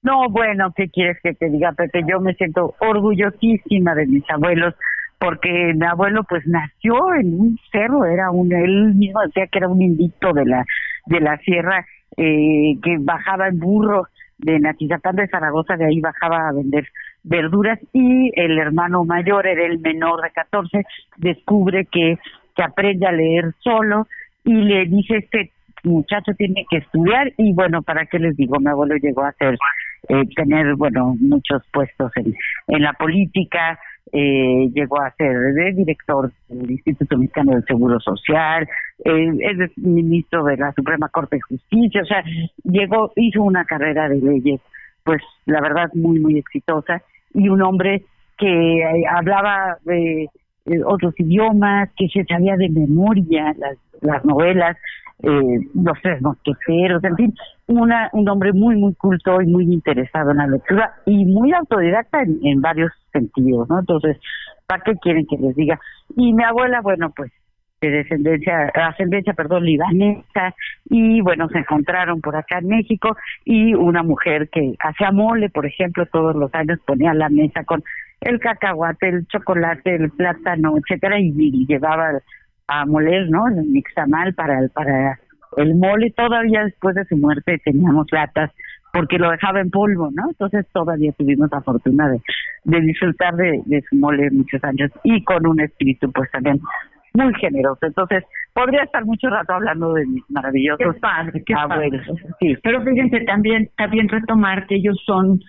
[0.02, 2.02] No, bueno, ¿qué quieres que te diga, Pepe?
[2.06, 4.74] Yo me siento orgullosísima de mis abuelos,
[5.18, 9.68] porque mi abuelo pues nació en un cerro, era un, él mismo decía que era
[9.68, 10.64] un indito de la,
[11.06, 11.86] de la sierra,
[12.16, 14.08] eh, que bajaba en burro
[14.38, 16.86] de Natizapán de Zaragoza, de ahí bajaba a vender
[17.22, 20.84] verduras y el hermano mayor era el menor de 14,
[21.16, 22.18] descubre que,
[22.54, 24.06] que aprende a leer solo
[24.44, 25.50] y le dice este
[25.82, 28.58] muchacho tiene que estudiar y bueno, ¿para qué les digo?
[28.58, 29.56] Mi abuelo llegó a ser,
[30.08, 32.34] eh, tener, bueno, muchos puestos en,
[32.68, 33.78] en la política,
[34.12, 38.68] eh, llegó a ser director del Instituto Mexicano del Seguro Social,
[39.04, 42.22] eh, es ministro de la Suprema Corte de Justicia, o sea,
[42.62, 44.60] llegó, hizo una carrera de leyes,
[45.02, 47.02] pues la verdad muy, muy exitosa,
[47.32, 48.04] y un hombre
[48.38, 50.28] que eh, hablaba de
[50.86, 54.76] otros idiomas, que se sabía de memoria las, las novelas,
[55.22, 57.34] eh, los tres mosqueteros, en fin,
[57.66, 62.22] una, un hombre muy, muy culto y muy interesado en la lectura y muy autodidacta
[62.22, 63.80] en, varios sentidos, ¿no?
[63.80, 64.18] Entonces,
[64.66, 65.78] ¿para qué quieren que les diga?
[66.16, 67.30] Y mi abuela, bueno, pues
[67.80, 70.54] de descendencia, ascendencia, perdón, libanesa,
[70.86, 75.66] y bueno, se encontraron por acá en México, y una mujer que hacía mole, por
[75.66, 77.82] ejemplo, todos los años ponía la mesa con
[78.20, 82.12] el cacahuate, el chocolate, el plátano, etcétera, y llevaba
[82.68, 83.48] a moler, ¿no?
[83.48, 85.18] El mixtamal para el, para
[85.56, 86.10] el mole.
[86.16, 88.50] Todavía después de su muerte teníamos latas
[88.92, 90.30] porque lo dejaba en polvo, ¿no?
[90.30, 92.20] Entonces todavía tuvimos la fortuna de,
[92.64, 96.60] de disfrutar de, de su mole muchos años y con un espíritu pues también
[97.14, 97.86] muy generoso.
[97.86, 102.06] Entonces, podría estar mucho rato hablando de mis maravillosos padres, abuelos.
[102.40, 102.56] Sí.
[102.62, 105.40] Pero fíjense, también, también retomar que ellos son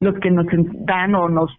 [0.00, 0.46] los que nos
[0.86, 1.50] dan o nos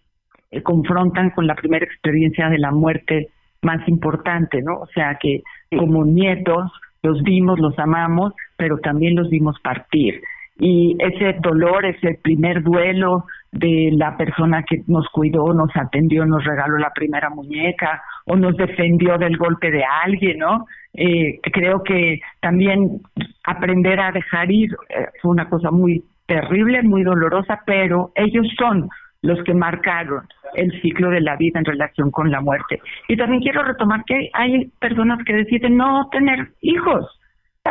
[0.52, 3.30] eh, confrontan con la primera experiencia de la muerte
[3.62, 4.80] más importante, ¿no?
[4.80, 6.72] O sea que como nietos
[7.04, 10.22] los vimos, los amamos, pero también los vimos partir.
[10.60, 16.44] Y ese dolor, ese primer duelo de la persona que nos cuidó, nos atendió, nos
[16.44, 20.66] regaló la primera muñeca o nos defendió del golpe de alguien, ¿no?
[20.94, 23.02] Eh, creo que también
[23.46, 28.90] aprender a dejar ir eh, fue una cosa muy terrible, muy dolorosa, pero ellos son
[29.22, 32.82] los que marcaron el ciclo de la vida en relación con la muerte.
[33.08, 37.06] Y también quiero retomar que hay personas que deciden no tener hijos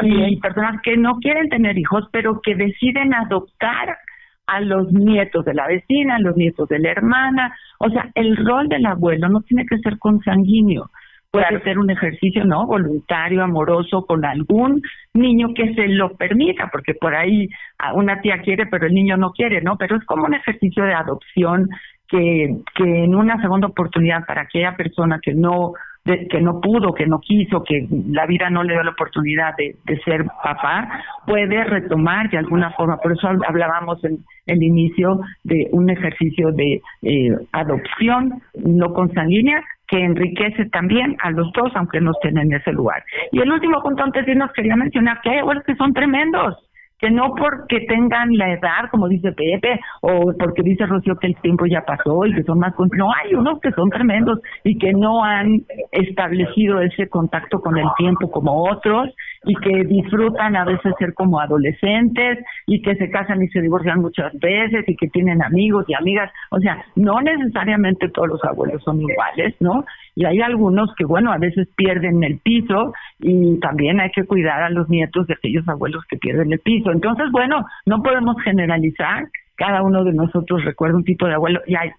[0.02, 3.98] y hay personas que no quieren tener hijos, pero que deciden adoptar
[4.46, 7.54] a los nietos de la vecina, a los nietos de la hermana.
[7.78, 10.90] O sea, el rol del abuelo no tiene que ser consanguíneo.
[11.30, 12.66] Puede ser un ejercicio, ¿no?
[12.66, 14.82] Voluntario, amoroso, con algún
[15.14, 17.48] niño que se lo permita, porque por ahí
[17.94, 19.76] una tía quiere, pero el niño no quiere, ¿no?
[19.76, 21.68] Pero es como un ejercicio de adopción
[22.08, 27.06] que, que en una segunda oportunidad para aquella persona que no que no pudo, que
[27.06, 31.62] no quiso, que la vida no le dio la oportunidad de, de ser papá, puede
[31.64, 32.96] retomar de alguna forma.
[32.96, 39.98] Por eso hablábamos en el inicio de un ejercicio de eh, adopción no consanguínea que
[39.98, 43.04] enriquece también a los dos, aunque no estén en ese lugar.
[43.32, 46.69] Y el último punto antes de irnos quería mencionar que hay abuelos que son tremendos
[47.00, 51.36] que no porque tengan la edad, como dice Pepe, o porque dice Rocío que el
[51.36, 52.74] tiempo ya pasó y que son más...
[52.96, 57.86] No, hay unos que son tremendos y que no han establecido ese contacto con el
[57.96, 59.08] tiempo como otros
[59.44, 64.00] y que disfrutan a veces ser como adolescentes y que se casan y se divorcian
[64.00, 66.30] muchas veces y que tienen amigos y amigas.
[66.50, 69.84] O sea, no necesariamente todos los abuelos son iguales, ¿no?
[70.20, 74.62] Y hay algunos que, bueno, a veces pierden el piso y también hay que cuidar
[74.62, 76.92] a los nietos de aquellos abuelos que pierden el piso.
[76.92, 79.28] Entonces, bueno, no podemos generalizar.
[79.56, 81.92] Cada uno de nosotros recuerda un tipo de abuelo y hay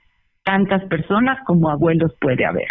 [0.43, 2.67] tantas personas como abuelos puede haber.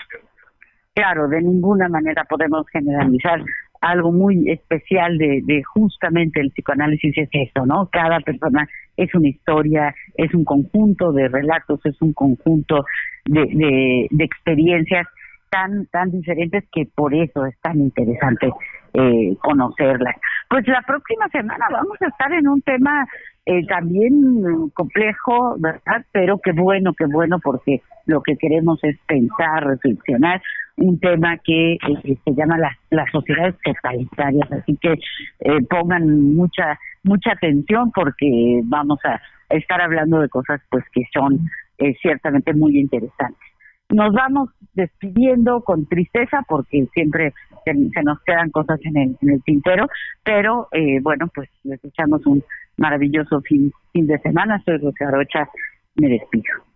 [0.94, 3.42] Claro, de ninguna manera podemos generalizar.
[3.80, 7.88] algo muy especial de, de justamente el psicoanálisis es eso, ¿no?
[7.90, 12.84] Cada persona es una historia, es un conjunto de relatos, es un conjunto
[13.24, 15.08] de, de, de experiencias
[15.50, 18.50] tan tan diferentes que por eso es tan interesante
[18.94, 20.16] eh, conocerlas.
[20.48, 23.06] Pues la próxima semana vamos a estar en un tema
[23.46, 26.04] eh, también complejo, ¿verdad?
[26.12, 30.42] Pero qué bueno, qué bueno, porque lo que queremos es pensar, reflexionar,
[30.76, 34.94] un tema que eh, se llama las, las sociedades totalitarias, así que
[35.40, 41.48] eh, pongan mucha mucha atención porque vamos a estar hablando de cosas pues que son
[41.78, 43.49] eh, ciertamente muy interesantes.
[43.90, 47.32] Nos vamos despidiendo con tristeza porque siempre
[47.64, 49.88] se, nos quedan cosas en el, en el tintero,
[50.24, 52.42] pero eh, bueno, pues les echamos un
[52.76, 54.62] maravilloso fin, fin de semana.
[54.64, 55.48] Soy Rocío Arocha,
[55.96, 56.70] me despido.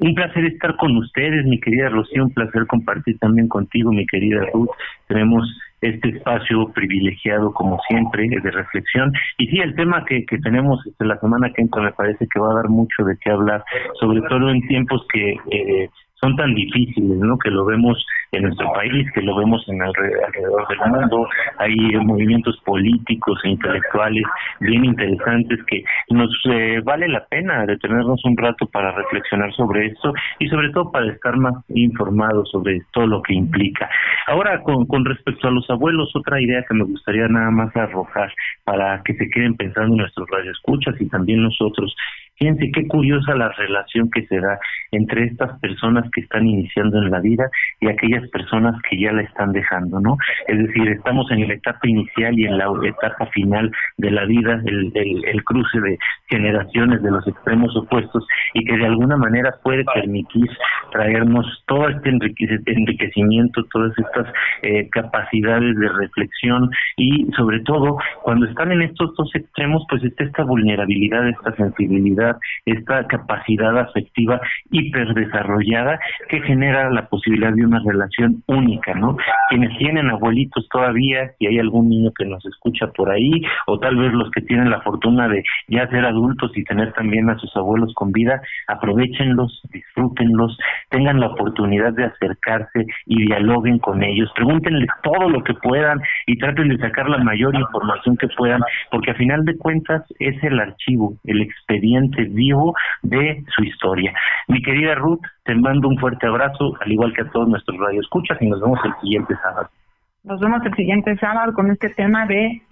[0.00, 4.44] Un placer estar con ustedes, mi querida Rocío, un placer compartir también contigo, mi querida
[4.52, 4.70] Ruth.
[5.06, 5.48] Tenemos
[5.80, 9.12] este espacio privilegiado, como siempre, de reflexión.
[9.38, 12.40] Y sí, el tema que, que tenemos este, la semana que entra me parece que
[12.40, 13.62] va a dar mucho de qué hablar,
[14.00, 15.88] sobre todo en tiempos que eh,
[16.24, 17.38] son tan difíciles, ¿no?
[17.38, 21.28] Que lo vemos en nuestro país, que lo vemos en alrededor del mundo.
[21.58, 24.24] Hay movimientos políticos e intelectuales
[24.60, 30.12] bien interesantes que nos eh, vale la pena detenernos un rato para reflexionar sobre esto
[30.38, 33.88] y sobre todo para estar más informados sobre todo lo que implica.
[34.26, 38.32] Ahora, con, con respecto a los abuelos, otra idea que me gustaría nada más arrojar
[38.64, 41.94] para que se queden pensando nuestros radioescuchas y también nosotros
[42.36, 44.58] Fíjense qué curiosa la relación que se da
[44.90, 47.48] entre estas personas que están iniciando en la vida
[47.80, 50.16] y aquellas personas que ya la están dejando, ¿no?
[50.48, 54.60] Es decir, estamos en la etapa inicial y en la etapa final de la vida,
[54.64, 59.54] el, el, el cruce de generaciones de los extremos opuestos y que de alguna manera
[59.62, 60.48] puede permitir
[60.90, 64.26] traernos todo este enriquecimiento, todas estas
[64.62, 70.24] eh, capacidades de reflexión y sobre todo cuando están en estos dos extremos, pues está
[70.24, 72.23] esta vulnerabilidad, esta sensibilidad
[72.64, 75.98] esta capacidad afectiva hiperdesarrollada
[76.28, 79.16] que genera la posibilidad de una relación única, ¿no?
[79.48, 83.96] Quienes tienen abuelitos todavía, si hay algún niño que nos escucha por ahí, o tal
[83.96, 87.54] vez los que tienen la fortuna de ya ser adultos y tener también a sus
[87.56, 90.56] abuelos con vida, aprovechenlos, disfrútenlos,
[90.90, 96.38] tengan la oportunidad de acercarse y dialoguen con ellos, pregúntenles todo lo que puedan y
[96.38, 98.60] traten de sacar la mayor información que puedan,
[98.90, 104.12] porque a final de cuentas es el archivo, el expediente vivo de su historia.
[104.48, 108.40] Mi querida Ruth, te mando un fuerte abrazo, al igual que a todos nuestros radioescuchas,
[108.40, 109.68] y nos vemos el siguiente sábado.
[110.24, 112.62] Nos vemos el siguiente sábado con este tema de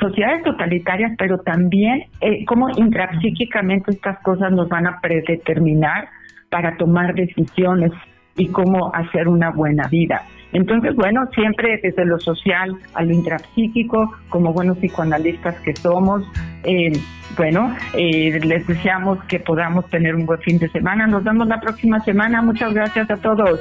[0.00, 6.08] sociedades totalitarias, pero también eh, cómo intrapsíquicamente estas cosas nos van a predeterminar
[6.50, 7.92] para tomar decisiones
[8.36, 10.22] y cómo hacer una buena vida.
[10.52, 16.24] Entonces, bueno, siempre desde lo social a lo intrapsíquico, como buenos psicoanalistas que somos,
[16.68, 16.92] eh,
[17.36, 21.06] bueno, eh, les deseamos que podamos tener un buen fin de semana.
[21.06, 22.42] Nos vemos la próxima semana.
[22.42, 23.60] Muchas gracias a todos.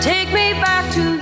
[0.00, 1.21] Take me back to